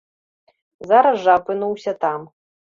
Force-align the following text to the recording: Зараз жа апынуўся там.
Зараз 0.91 1.15
жа 1.27 1.35
апынуўся 1.41 1.95
там. 2.07 2.27